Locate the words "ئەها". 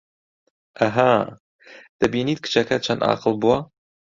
0.81-1.13